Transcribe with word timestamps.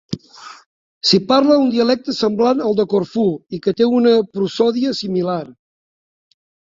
S'hi 1.09 1.17
parla 1.31 1.57
un 1.65 1.67
dialecte 1.75 2.15
semblant 2.19 2.63
al 2.69 2.79
de 2.79 2.85
Corfú 2.95 3.25
i 3.59 3.59
que 3.67 3.75
té 3.83 3.91
una 3.99 4.15
prosòdia 4.39 4.95
similar. 5.03 5.41